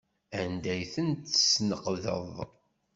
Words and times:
Anda 0.39 0.69
ay 0.73 0.83
ten-tesneqdeḍ? 0.93 2.33